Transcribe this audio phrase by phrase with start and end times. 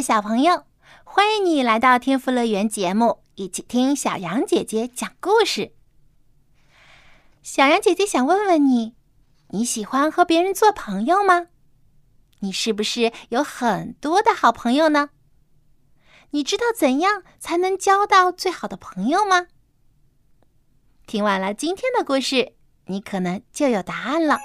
[0.00, 0.64] 小朋友，
[1.04, 5.72] 欢迎你来到天赋乐园节目，一起听小羊姐姐讲故事。
[7.42, 8.94] 小羊姐姐想问问你，
[9.48, 11.48] 你喜欢和别人做朋友吗？
[12.40, 15.10] 你是不是有很多的好朋友呢？
[16.30, 19.46] 你知道怎样才能交到最好的朋友吗？
[21.06, 22.54] 听完了今天的故事，
[22.86, 24.38] 你可能就有答案了。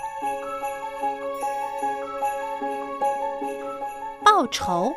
[4.23, 4.93] 报仇。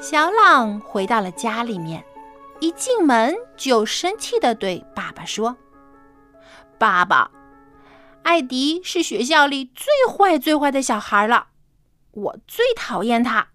[0.00, 2.02] 小朗回到了家里面，
[2.58, 5.58] 一进门就生气的对爸爸说
[6.78, 7.30] ：“爸爸，
[8.22, 11.48] 艾迪是学校里最坏最坏的小孩了，
[12.12, 13.48] 我最讨厌他。”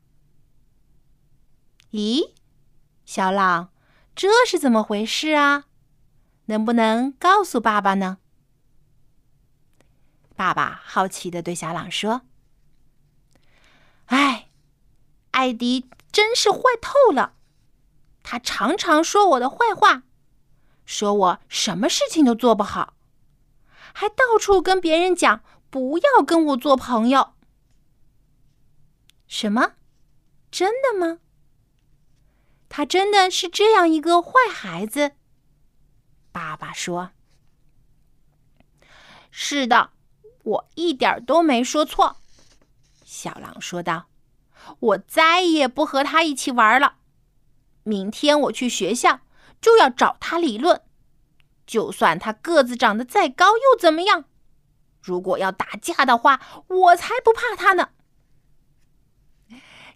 [1.91, 2.33] 咦，
[3.05, 3.71] 小朗，
[4.15, 5.65] 这是怎么回事啊？
[6.45, 8.19] 能不能告诉爸爸呢？
[10.35, 12.21] 爸爸好奇的对小朗说
[14.05, 14.49] ：“哎，
[15.31, 17.33] 艾迪。”真是坏透了！
[18.23, 20.03] 他常常说我的坏话，
[20.85, 22.93] 说我什么事情都做不好，
[23.93, 27.33] 还到处跟别人讲不要跟我做朋友。
[29.27, 29.73] 什么？
[30.49, 31.19] 真的吗？
[32.69, 35.17] 他真的是这样一个坏孩子？
[36.31, 37.11] 爸爸说
[39.31, 39.89] ：“是的，
[40.45, 42.15] 我一点都没说错。”
[43.03, 44.05] 小狼说道。
[44.79, 46.95] 我再也不和他一起玩了。
[47.83, 49.21] 明天我去学校
[49.61, 50.81] 就要找他理论。
[51.65, 54.25] 就算他个子长得再高又怎么样？
[55.01, 57.89] 如果要打架的话，我才不怕他呢。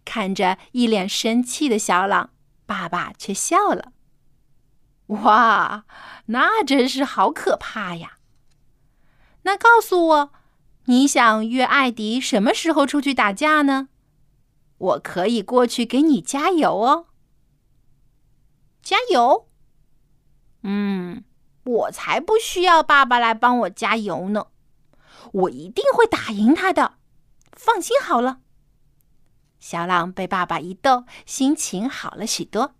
[0.05, 2.31] 看着一脸生气的小朗，
[2.65, 3.91] 爸爸却笑了。
[5.07, 5.85] 哇，
[6.27, 8.17] 那真是好可怕呀！
[9.43, 10.31] 那告诉我，
[10.85, 13.89] 你想约艾迪什么时候出去打架呢？
[14.79, 17.07] 我可以过去给你加油哦，
[18.81, 19.47] 加油！
[20.63, 21.23] 嗯，
[21.63, 24.47] 我才不需要爸爸来帮我加油呢，
[25.31, 26.97] 我一定会打赢他的，
[27.53, 28.41] 放心好了。
[29.59, 32.75] 小朗被爸爸一逗，心情好了许多。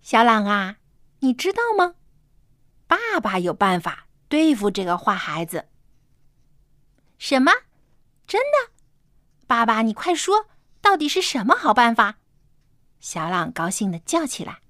[0.00, 0.76] 小朗啊，
[1.18, 1.94] 你知道吗？
[2.86, 5.68] 爸爸有办法对付这个坏孩子。
[7.18, 7.52] 什么？
[8.26, 8.71] 真的？
[9.52, 10.46] 爸爸，你快说，
[10.80, 12.14] 到底是什么好办法？
[13.00, 14.62] 小朗高兴的叫起来：“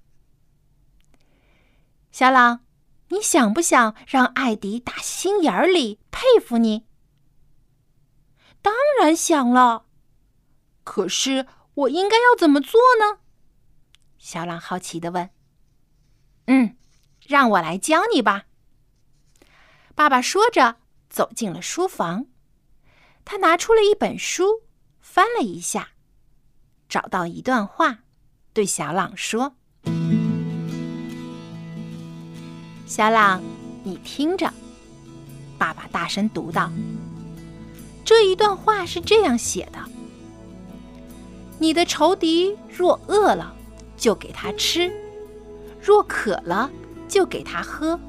[2.11, 2.65] 小朗，
[3.07, 6.85] 你想不想让艾迪打心眼里佩服你
[8.61, 9.85] ？”“当然想了。
[10.83, 13.21] ”“可是我应该要怎么做呢？”
[14.19, 15.29] 小朗好奇的问。
[16.47, 16.75] “嗯，
[17.25, 18.47] 让我来教你吧。”
[19.95, 20.75] 爸爸说着
[21.09, 22.25] 走进了书房，
[23.23, 24.63] 他拿出了一本书。
[25.13, 25.89] 翻了一下，
[26.89, 27.99] 找到一段话，
[28.51, 29.53] 对小朗说
[32.87, 33.39] ：“小朗，
[33.83, 34.51] 你听着。”
[35.59, 36.71] 爸爸大声读道
[38.03, 39.77] ：“这一段话是这样写的：
[41.59, 43.55] 你的仇敌若饿了，
[43.95, 44.89] 就给他吃；
[45.79, 46.71] 若渴了，
[47.07, 47.99] 就给他喝。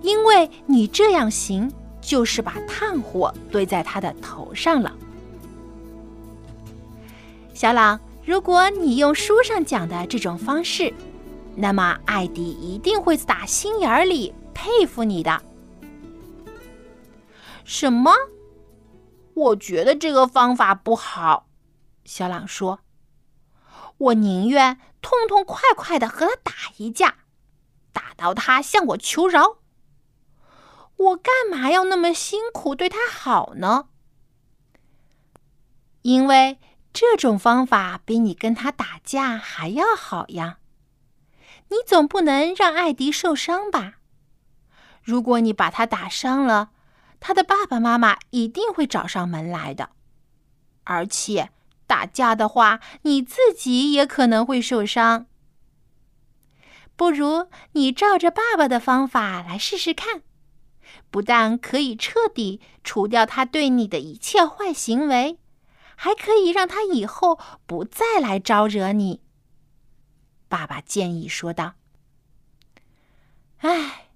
[0.00, 4.96] 因为你这样行，就是把炭火堆在他的头上了。”
[7.56, 10.92] 小朗，如果你用书上讲的这种方式，
[11.54, 15.42] 那么艾迪一定会打心眼里佩服你的。
[17.64, 18.12] 什么？
[19.32, 21.48] 我觉得这个方法不好。
[22.04, 22.80] 小朗说
[23.96, 27.14] ：“我宁愿痛痛快快的和他打一架，
[27.90, 29.56] 打到他向我求饶。
[30.98, 33.88] 我干嘛要那么辛苦对他好呢？
[36.02, 36.58] 因为。”
[36.98, 40.56] 这种方法比你跟他打架还要好呀！
[41.68, 43.96] 你总不能让艾迪受伤吧？
[45.02, 46.70] 如果你把他打伤了，
[47.20, 49.90] 他的爸爸妈妈一定会找上门来的。
[50.84, 51.50] 而且
[51.86, 55.26] 打架的话，你自己也可能会受伤。
[56.96, 60.22] 不如你照着爸爸的方法来试试看，
[61.10, 65.38] 不但可以彻底除掉他对你的一切坏行为，
[65.96, 69.22] 还可以让他以后不再来招惹你。”
[70.48, 71.74] 爸爸建议说道。
[73.58, 74.10] “哎，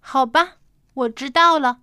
[0.00, 0.56] 好吧，
[0.94, 1.82] 我知道了。”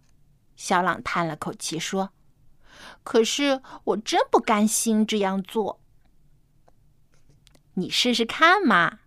[0.57, 2.11] 小朗叹了口气说。
[3.03, 5.79] “可是我真不甘心这样做。
[7.75, 8.99] 你试试看嘛。”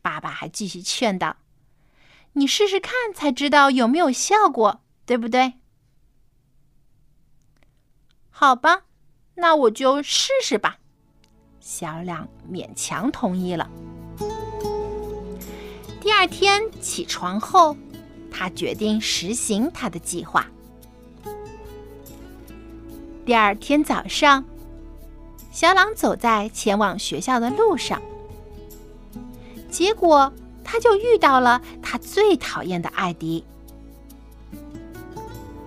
[0.00, 1.36] 爸爸还继续劝道
[2.34, 5.60] ：“你试试看，才知道有没有效果，对不对？”
[8.30, 8.84] 好吧，
[9.42, 10.78] 那我就试试吧。
[11.58, 13.68] 小亮勉强同意了。
[16.00, 17.76] 第二天起床后，
[18.30, 20.46] 他决定实行他的计划。
[23.26, 24.44] 第二天早上，
[25.50, 28.00] 小朗走在前往学校的路上。
[29.68, 33.44] 结果，他就遇到了他最讨厌的艾迪。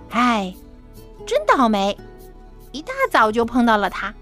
[0.08, 0.54] 哎，
[1.26, 1.94] 真倒霉！
[2.76, 4.14] 一大早就碰到了他。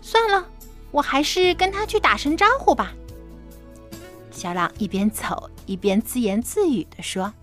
[0.00, 0.48] 算了，
[0.90, 2.94] 我还是跟他去打声招呼吧。
[4.30, 7.34] 小朗一边走一边自言自语的说：“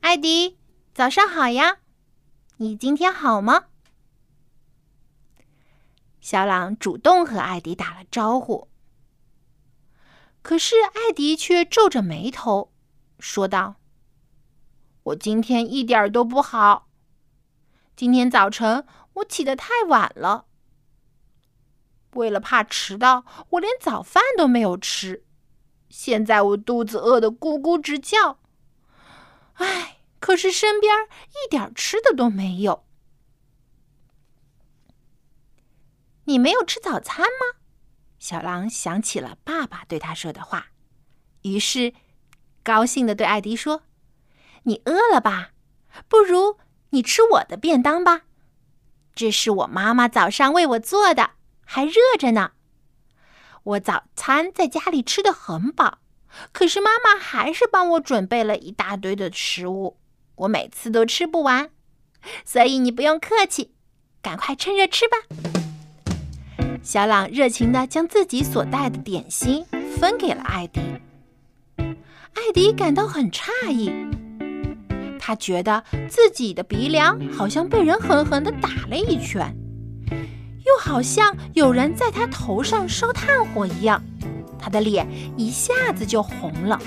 [0.00, 0.58] 艾迪，
[0.92, 1.78] 早上好呀，
[2.56, 3.66] 你今天好吗？”
[6.20, 8.68] 小朗主动和艾迪打了招呼，
[10.42, 12.72] 可是艾迪却皱着眉头
[13.20, 13.76] 说道
[15.04, 16.88] ：“我今天一点都不好。
[17.94, 20.46] 今天早晨我起得太晚了，
[22.12, 25.24] 为了怕迟到，我连早饭都没有吃。
[25.88, 28.40] 现在我肚子饿得咕咕直叫。
[29.54, 30.92] 唉，可是身边
[31.28, 32.84] 一点吃的都没有。”
[36.26, 37.60] 你没有吃早餐吗？
[38.18, 40.68] 小狼想起了爸爸对他说的话，
[41.42, 41.92] 于是
[42.62, 43.82] 高兴的对艾迪说
[44.64, 45.50] ：“你饿了吧？
[46.08, 46.58] 不如
[46.90, 48.22] 你吃我的便当吧。
[49.14, 51.30] 这是我妈妈早上为我做的，
[51.64, 52.52] 还热着呢。
[53.62, 55.98] 我早餐在家里吃的很饱，
[56.52, 59.98] 可是妈妈还是帮我准备了一大堆的食物，
[60.34, 61.70] 我每次都吃不完。
[62.44, 63.74] 所以你不用客气，
[64.20, 65.16] 赶快趁热吃吧。”
[66.82, 69.64] 小朗热情地将自己所带的点心
[69.98, 70.80] 分给了艾迪。
[71.78, 73.90] 艾迪感到很诧异，
[75.26, 79.56] 他觉得自己的鼻梁好像被人狠狠地打了一拳，
[80.10, 84.02] 又好像有人在他头上烧炭火一样，
[84.58, 86.78] 他的脸一下子就红了。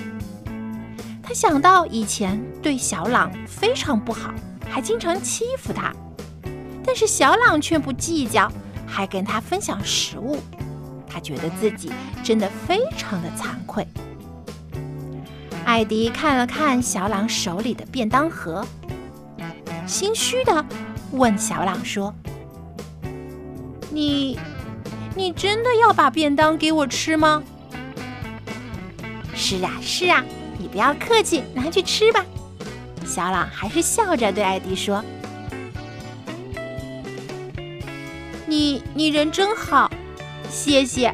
[1.24, 4.32] 他想到以前对小朗非常不好，
[4.70, 5.92] 还经常欺负他，
[6.86, 8.52] 但是小朗却不计较。
[8.86, 10.38] 还跟他分享食物，
[11.08, 11.92] 他觉得自己
[12.24, 13.86] 真的非常的惭愧。
[15.78, 18.66] 艾迪看了看小朗手里的便当盒，
[19.86, 20.66] 心虚的
[21.12, 22.12] 问小朗说
[23.94, 24.40] ：“你，
[25.16, 27.44] 你真的要把便当给我吃吗
[29.36, 30.26] ？”“是啊，是啊，
[30.58, 32.26] 你不要客气，拿去吃吧。”
[33.06, 35.06] 小朗还是笑着对艾迪说。
[38.48, 39.92] 你你人真好，
[40.50, 41.14] 谢谢。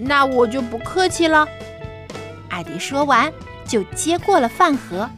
[0.00, 1.46] 那我就不客气了。
[2.48, 3.32] 艾迪说完，
[3.66, 5.08] 就接过了饭盒，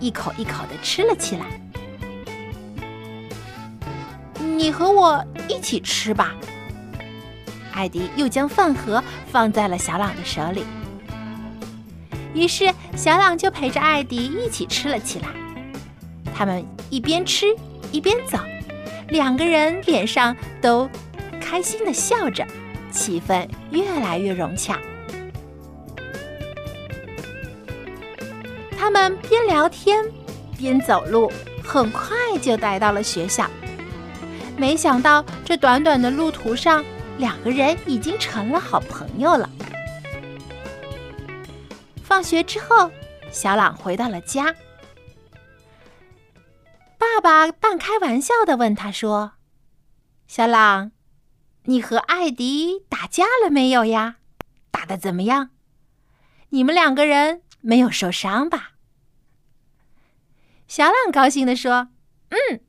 [0.00, 1.46] 一口一口的吃了起来。
[4.40, 6.34] 你和我一起吃吧。
[7.72, 10.64] 艾迪又将饭盒放在了小朗的手里。
[12.34, 15.28] 于是小朗就陪着艾迪一起吃了起来。
[16.34, 17.46] 他们一边吃
[17.92, 18.38] 一边走。
[19.10, 20.88] 两个人脸上都
[21.40, 22.46] 开心的笑着，
[22.90, 24.78] 气氛越来越融洽。
[28.88, 30.02] 他们边聊天
[30.56, 31.30] 边走路，
[31.62, 33.46] 很快就来到了学校。
[34.56, 36.82] 没想到这短短的路途上，
[37.18, 39.50] 两个人已经成了好朋友了。
[42.02, 42.90] 放学之后，
[43.30, 44.54] 小朗回到了家。
[46.96, 49.32] 爸爸半开玩笑的问他说
[50.26, 50.92] ：“小朗，
[51.64, 54.16] 你和艾迪打架了没有呀？
[54.70, 55.50] 打的怎么样？
[56.48, 58.70] 你们两个人没有受伤吧？”
[60.68, 61.88] 小朗高兴的说
[62.28, 62.60] ：“嗯，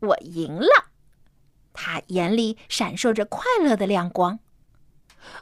[0.00, 0.90] 我赢了。”
[1.72, 4.40] 他眼里闪烁着快乐的亮光。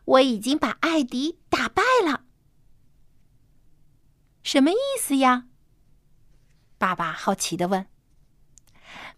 [0.04, 2.24] 我已经把艾迪打败了。
[4.42, 5.46] 什么意思呀？
[6.76, 7.86] 爸爸好奇的问。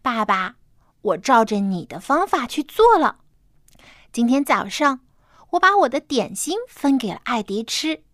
[0.01, 0.57] 爸爸，
[1.03, 3.21] 我照着你的方法去做了。
[4.13, 5.01] 今天早上，
[5.51, 8.05] 我把我的点心分给了艾迪吃。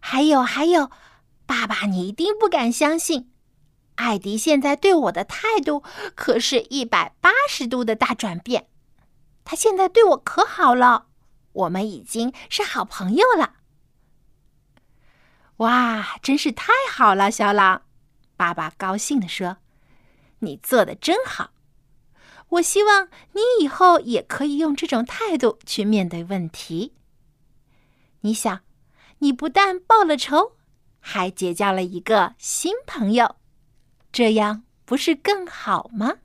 [0.00, 0.90] 还有还有，
[1.44, 3.30] 爸爸，你一定不敢相信，
[4.00, 5.82] 艾迪现在对我的态度
[6.14, 8.68] 可是一百八十度的大转变。
[9.44, 11.08] 他现在对我可好了，
[11.52, 13.56] 我们已经是好朋友了。
[15.58, 17.82] 哇，真是太好了，小朗！
[18.36, 19.58] 爸爸高兴地说
[20.40, 21.50] ：“你做的真好。
[22.48, 26.94] 我希望你以后也可以用这种态度去面对问题。
[28.22, 28.60] 你想，
[29.18, 30.52] 你不但报了仇，
[31.00, 33.36] 还结交了一个新朋友，
[34.12, 36.16] 这样不是更好吗？”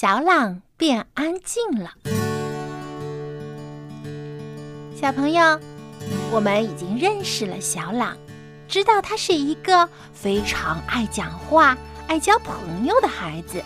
[0.00, 1.90] 小朗变安静了。
[4.98, 5.60] 小朋友，
[6.32, 8.16] 我们已经认识了小朗，
[8.66, 11.76] 知道他是一个非常爱讲话、
[12.06, 13.62] 爱交朋友的孩子。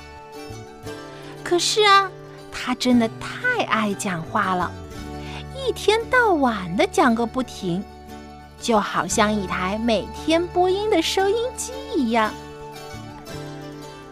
[1.44, 2.10] 可是啊，
[2.50, 4.72] 他真的太爱讲话了，
[5.54, 7.80] 一天到晚的讲个不停，
[8.60, 12.34] 就好像一台每天播音的收音机一样。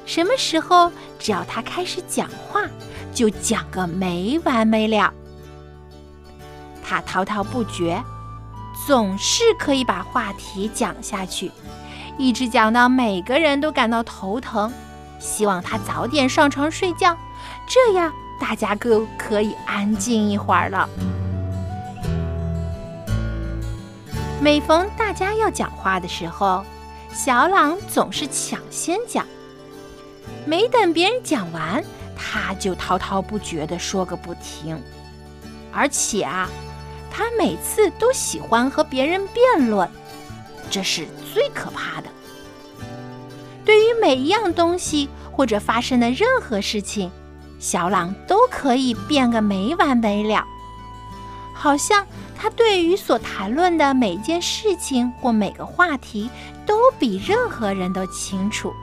[0.05, 0.91] 什么时候？
[1.19, 2.63] 只要他开始讲话，
[3.15, 5.13] 就讲个没完没了。
[6.85, 8.03] 他滔滔不绝，
[8.87, 11.53] 总是可以把话题讲下去，
[12.19, 14.73] 一直讲到每个人都感到头疼，
[15.21, 17.17] 希望他早点上床睡觉，
[17.69, 20.89] 这样大家都可以安静一会儿了。
[24.41, 26.65] 每逢大家要讲话的时候，
[27.15, 29.25] 小朗总是抢先讲。
[30.45, 31.83] 没等别人讲完，
[32.17, 34.81] 他就滔滔不绝地说个不停。
[35.73, 36.49] 而且啊，
[37.11, 39.89] 他每次都喜欢和别人辩论，
[40.71, 42.09] 这是最可怕的。
[43.65, 47.11] 对于每一样东西或者发生的任何事情，
[47.59, 50.45] 小朗都可以辩个没完没了，
[51.55, 52.05] 好像
[52.37, 56.29] 他对于所谈论的每件事情或每个话题
[56.67, 58.75] 都比任何人都清楚，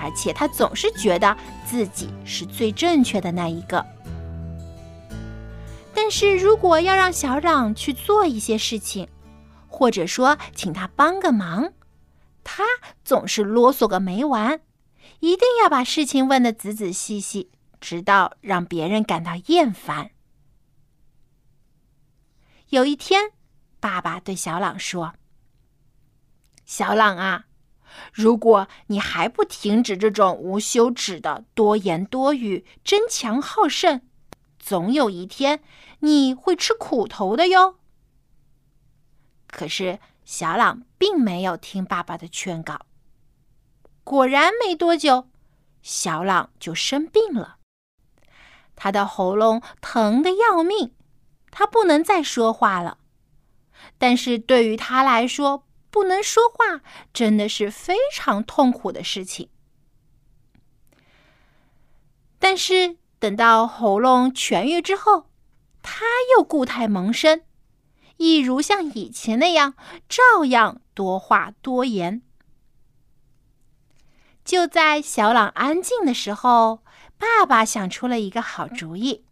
[0.00, 1.36] 而且他总是觉得
[1.66, 3.84] 自己是最正确的那一个。
[5.94, 9.08] 但是如果要让小朗去做一些事情，
[9.66, 11.72] 或者说请他帮个忙，
[12.44, 12.62] 他
[13.04, 14.60] 总是啰嗦个没完。
[15.20, 17.50] 一定要把事情问得仔仔细细，
[17.80, 20.12] 直到让别人感到厌烦。
[22.68, 23.32] 有一天，
[23.80, 25.14] 爸爸对小朗说
[26.64, 27.46] ：“小朗啊，
[28.12, 34.00] 如果你还不停止这种无休止的多言多语、争强好胜，
[34.58, 35.60] 总有一天
[36.00, 37.76] 你会吃苦头的哟。”
[39.48, 42.80] 可是，小朗并没有听爸爸的劝告。
[44.04, 45.28] 果然没多久，
[45.82, 47.56] 小朗就生病了。
[48.76, 50.94] 他的喉咙疼得要命，
[51.50, 52.98] 他不能再说话了。
[53.96, 55.64] 但是对于他来说，
[55.98, 56.80] 不能说话
[57.12, 59.50] 真的是非常痛苦的事情。
[62.38, 65.28] 但是等到喉咙痊愈之后，
[65.82, 66.04] 他
[66.36, 67.42] 又故态萌生，
[68.16, 69.74] 一如像以前那样，
[70.08, 72.22] 照样多话多言。
[74.44, 76.84] 就在小朗安静的时候，
[77.18, 79.24] 爸爸想出了一个好主意。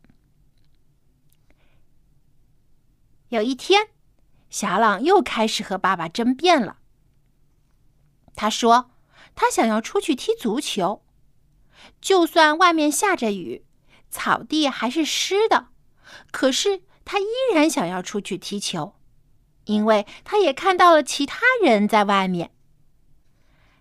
[3.29, 3.91] 有一天，
[4.57, 6.79] 小朗又开始和爸爸争辩了。
[8.35, 8.91] 他说
[9.37, 11.05] ：“他想要出去踢足球，
[12.01, 13.67] 就算外面下着雨，
[14.09, 15.67] 草地还是湿的，
[16.31, 18.95] 可是他依然想要出去踢球，
[19.67, 22.51] 因为他也看到了其他人在外面。”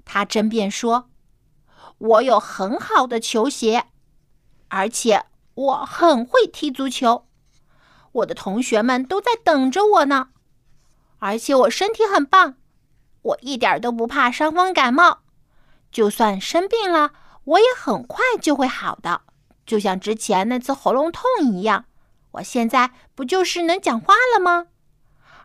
[0.03, 1.09] 他争辩说。
[1.97, 3.85] 我有很好的球鞋，
[4.67, 5.23] 而且
[5.53, 7.29] 我很会踢足球。
[8.11, 10.31] 我的同学们都在等着我呢，
[11.25, 12.57] 而且我身体很棒，
[13.23, 15.23] 我一点都不怕伤风感冒。
[15.91, 17.13] 就算生病了，
[17.45, 19.21] 我也很快就会好的，
[19.65, 21.85] 就像之前那次喉咙痛一样。
[22.33, 24.67] 我现在不就是能讲话了吗？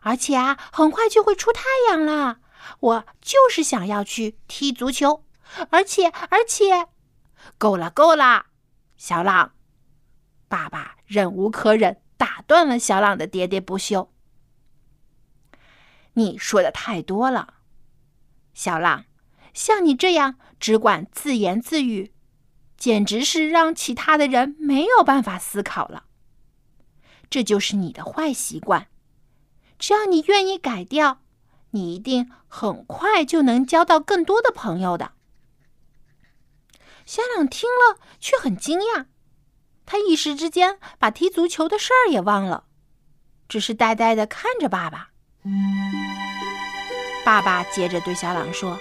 [0.01, 2.37] 而且啊，很快就会出太阳了。
[2.79, 5.25] 我就是想要去踢足球。
[5.71, 6.89] 而且，而且，
[7.57, 8.45] 够了，够了，
[8.97, 9.53] 小朗！
[10.47, 14.11] 爸爸忍无可忍，打断了小朗的喋喋不休。
[16.13, 17.55] 你说的太多了，
[18.53, 19.05] 小朗，
[19.53, 22.13] 像你这样只管自言自语，
[22.77, 26.05] 简直是让其他的人没有办法思考了。
[27.29, 28.87] 这就是你的坏习惯，
[29.79, 31.21] 只要你愿意改掉，
[31.69, 35.13] 你一定很快就能交到更多的朋友的。
[37.05, 39.05] 小朗听了，却很惊讶。
[39.85, 42.65] 他一时之间把踢足球的事儿也忘了，
[43.47, 45.10] 只是呆呆的看着爸爸。
[47.25, 48.77] 爸爸接着对小朗说：“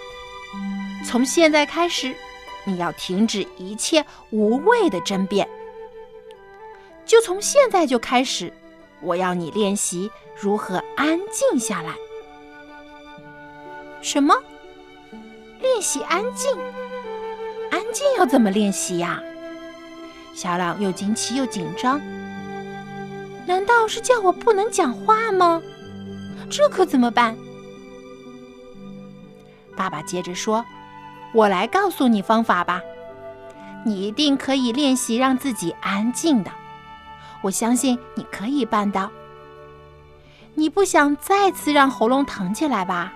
[1.06, 2.14] 从现在开始，
[2.64, 5.48] 你要停止一切无谓的争辩。
[7.06, 8.52] 就从现在就开始，
[9.00, 11.94] 我要你练习如何安静下来。
[14.02, 14.34] 什么？
[15.60, 16.54] 练习安静？”
[17.72, 19.22] 安静要怎么练习呀？
[20.34, 22.00] 小朗又惊奇又紧张。
[23.46, 25.62] 难道是叫我不能讲话吗？
[26.50, 27.36] 这可怎么办？
[29.76, 30.64] 爸爸接着说
[31.32, 32.82] ：“我来告诉你方法吧。
[33.86, 36.50] 你一定可以练习让自己安静的。
[37.40, 39.10] 我相信你可以办到。
[40.54, 43.12] 你不想再次让喉咙疼起来吧？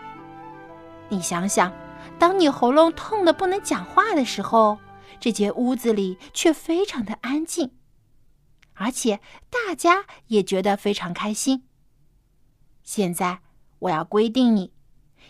[1.09, 1.73] 你想想。”
[2.17, 4.79] 当你喉咙痛的不能讲话的时候，
[5.19, 7.73] 这间屋子里却非常的安静，
[8.75, 9.19] 而且
[9.51, 11.65] 大家也觉得非常开心。
[12.85, 13.41] 现在
[13.81, 14.73] 我要规定你，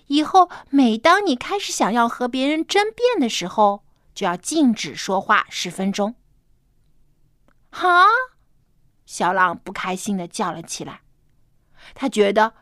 [0.09, 6.17] 以后每当你开始想要和别人争辩的时候，就要禁止说话十分钟。
[7.71, 8.07] 哈！
[9.07, 11.03] 小狼不开心的叫了起来，
[11.95, 12.55] 他觉得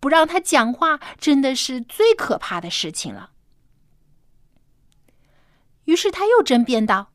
[0.00, 3.30] 不让他讲话真的是最可怕的事情了。
[5.84, 7.12] 于是他又争辩道：“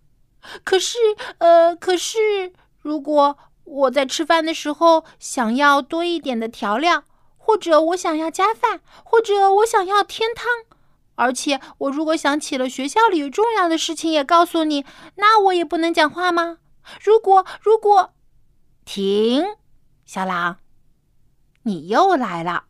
[0.63, 0.97] 可是，
[1.39, 7.05] 呃，可是，如果我在吃饭的时候想要多一点的调料，
[7.47, 10.45] 或者我想要加饭，或者我想要添汤，
[11.15, 16.57] 而且我如果想起了学校里重要的事情也告诉你，那我也不能讲话吗？
[17.01, 18.13] 如果，如果……
[18.83, 19.45] 停，
[20.05, 20.57] 小狼，
[21.63, 22.65] 你又来了。”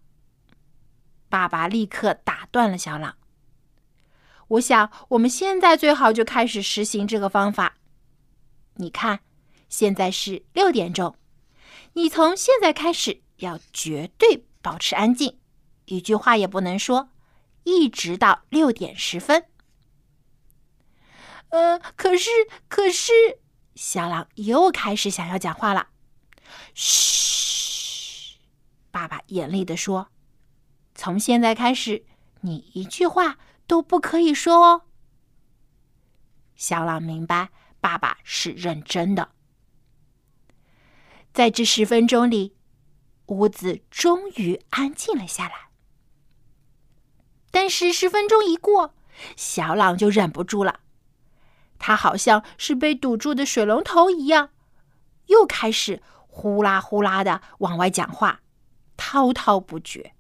[1.27, 3.15] 爸爸立刻打断了小狼。
[4.49, 7.77] 我想我们现在最好就开始实行这个方法。
[8.75, 9.21] 你看，
[9.69, 11.15] 现在是六点钟，
[11.93, 15.39] 你从现在开始要绝对保持安静，
[15.85, 17.09] 一句话也不能说，
[17.63, 19.45] 一直到六点十分。
[21.47, 22.29] 呃，可是，
[22.67, 23.13] 可是，
[23.75, 25.87] 小狼又开始想要讲话了。
[26.73, 28.39] 嘘，
[28.91, 30.09] 爸爸严厉的说
[30.93, 32.05] ：“从现在开始，
[32.41, 34.81] 你一句话都不可以说哦。”
[36.57, 39.29] 小狼明白，爸爸是认真的。
[41.31, 42.56] 在这十分钟里，
[43.27, 45.69] 屋子终于安静了下来。
[47.51, 48.93] 但是十分钟一过，
[49.35, 50.81] 小朗就忍不住了。
[51.79, 54.49] 他好像是被堵住的水龙头一样，
[55.27, 58.41] 又开始呼啦呼啦的往外讲话，
[58.97, 60.13] 滔滔不绝。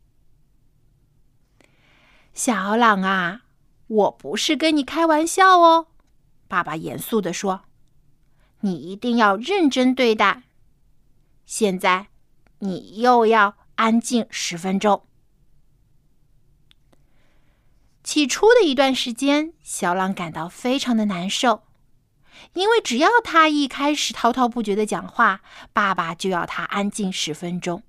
[2.33, 3.41] 小朗啊，
[3.87, 5.87] 我不是跟你开玩笑哦，
[6.47, 7.63] 爸爸严肃的说
[8.61, 10.43] ：“你一定要认真对待。
[11.45, 12.07] 现在，
[12.59, 15.05] 你又要安静十分钟。”
[18.03, 21.63] 起初的一段时间，小朗感到非常的难受，
[22.53, 25.41] 因为只要他一开始滔滔不绝的讲话，
[25.73, 27.83] 爸爸就要他安静十分钟。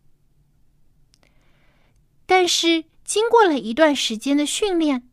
[2.26, 5.08] 但是经过了一段时间的训练，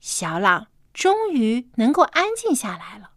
[0.00, 3.10] 小朗终于能够安静下来了。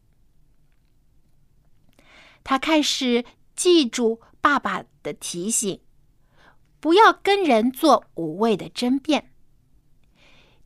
[2.44, 3.24] 他开始
[3.56, 5.82] 记住爸爸的提醒，
[6.80, 9.32] 不要跟人做无谓的争辩。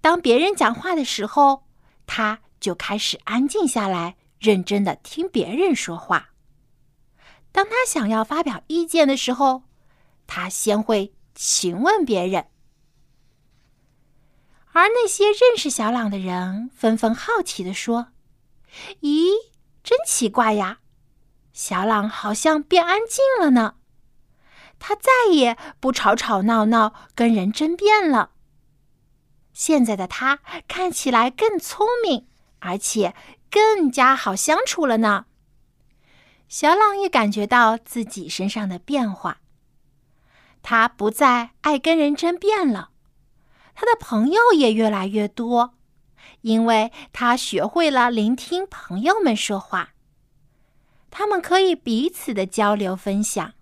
[0.02, 1.68] 当别人讲话的时候，
[2.08, 6.30] 他就开始安静下来，认真的听别人说话。
[7.52, 9.64] 当他想要发表意见的时候，
[10.28, 12.48] 他先会询问别人。
[14.74, 18.10] 而那些认识小朗的人纷纷好奇的说
[19.02, 19.30] ：“咦，
[19.84, 20.80] 真奇怪呀，
[21.56, 23.76] 小朗好像变安静了呢，
[24.78, 28.32] 他再也不吵吵闹闹跟人争辩了。”
[29.54, 32.28] 现在的他看起来更聪明，
[32.60, 33.16] 而且
[33.50, 35.28] 更加好相处了呢。
[36.50, 39.38] 小朗也感觉到自己身上的变化，
[40.62, 42.90] 他不再爱跟人争辩了，
[43.74, 45.76] 他的朋友也越来越多，
[46.42, 49.94] 因为他学会了聆听朋友们说话，
[51.18, 53.54] 他们可以彼此的交流分享。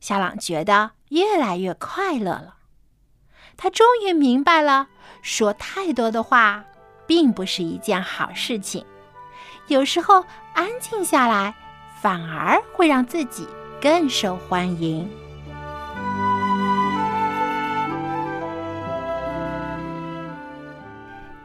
[0.00, 2.56] 小朗觉得越来越快乐了。
[3.58, 4.88] 他终于明白了，
[5.20, 6.64] 说太多的话
[7.06, 8.82] 并不是一件好事情。
[9.66, 11.54] 有时候安静下来，
[12.00, 13.46] 反而会让自己
[13.78, 15.06] 更受欢迎。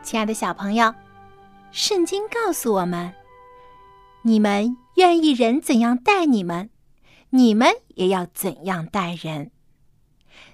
[0.01, 0.95] 亲爱的小朋友，
[1.73, 3.13] 圣经告诉我们：
[4.21, 6.71] 你们愿意人怎样待你们，
[7.29, 9.51] 你们也要怎样待人。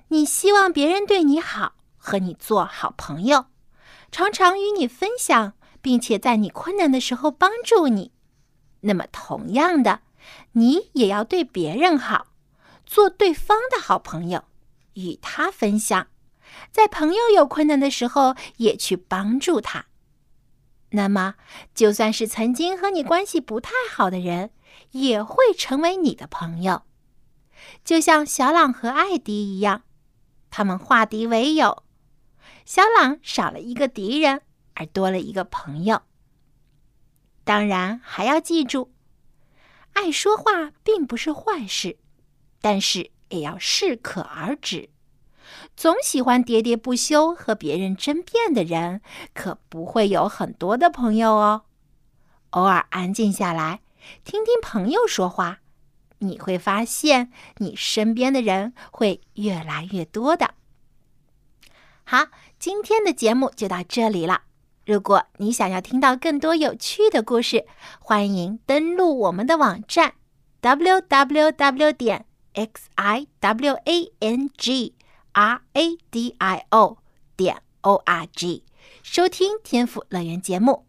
[0.09, 3.45] 你希望别人对你好，和你做好朋友，
[4.11, 8.11] 常常与你分享，并且在你困难的时候帮助你。
[8.81, 10.01] 那么，同样的，
[10.51, 12.27] 你也要对别人好，
[12.85, 14.43] 做对方的好朋友，
[14.95, 16.07] 与他分享，
[16.69, 19.85] 在朋友有困难的时候也去帮助他。
[20.95, 21.35] 那么，
[21.73, 24.51] 就算是曾经和你关系不太好的人，
[24.91, 26.83] 也会成为你的朋友，
[27.83, 29.83] 就像小朗和艾迪一样。
[30.51, 31.83] 他们化敌为友，
[32.63, 34.41] 小朗少了一个敌人，
[34.75, 36.03] 而多了一个朋友。
[37.43, 38.93] 当然，还要记住，
[39.93, 41.97] 爱说话并不是坏事，
[42.61, 44.91] 但是也要适可而止。
[45.75, 49.01] 总喜欢喋喋不休和别人争辩的人，
[49.33, 51.63] 可不会有很多的朋友哦。
[52.51, 53.81] 偶尔安静下来，
[54.23, 55.59] 听听朋友说话。
[56.19, 60.53] 你会发现，你身边的人会越来越多的。
[62.05, 62.27] 好，
[62.59, 64.43] 今天的节目就到这里了。
[64.85, 67.65] 如果你想要听到更多有趣的故事，
[67.99, 70.13] 欢迎登录我们的网站
[70.61, 74.93] w w w 点 x i w a n g
[75.33, 76.97] r a d i o
[77.35, 78.63] 点 o r g，
[79.03, 80.85] 收听天赋乐园节目。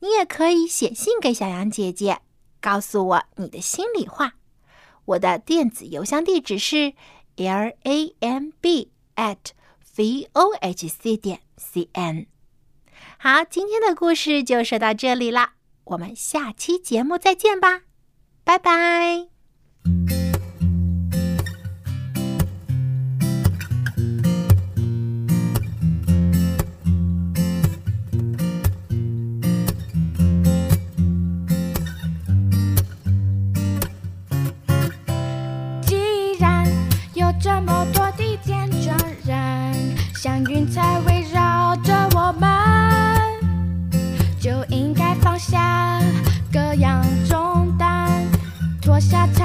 [0.00, 2.20] 你也可以写信给小羊姐姐，
[2.60, 4.34] 告诉我你的心里话。
[5.06, 6.94] 我的电子邮箱地址是
[7.36, 9.36] l a m b at
[9.96, 12.26] v o h c 点 c n。
[13.18, 15.50] 好，今天的故事就说到这里了，
[15.84, 17.82] 我们下期节目再见吧，
[18.44, 19.28] 拜拜。
[48.94, 49.43] 我下。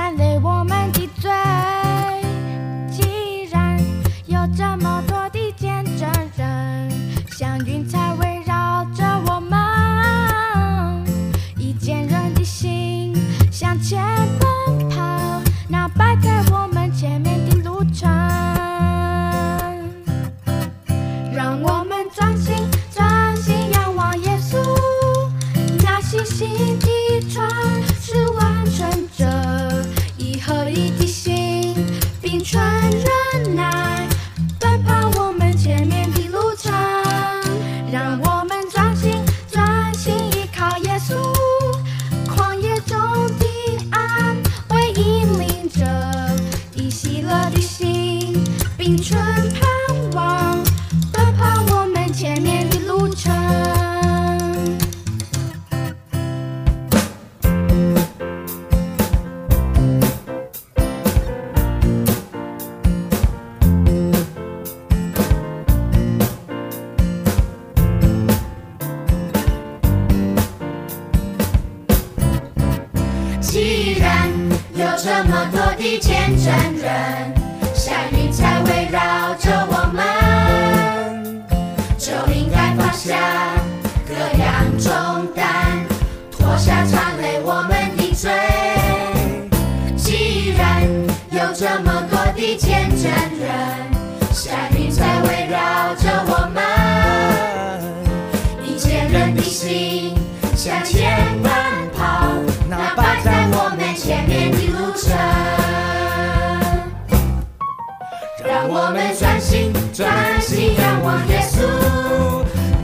[108.71, 111.57] 我们专心专心仰望耶稣，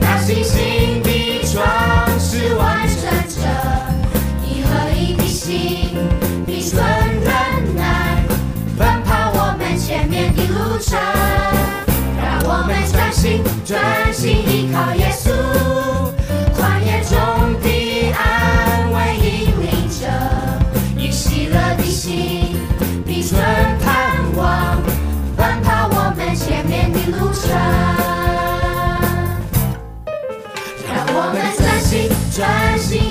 [0.00, 1.64] 那信心的创
[2.18, 3.46] 始完成者，
[4.42, 5.96] 一合一的心，
[6.44, 8.24] 彼此忍耐，
[8.76, 10.98] 奔跑我们前面的路程，
[12.20, 15.75] 让我们专心专心依靠耶稣。
[32.36, 33.05] 专心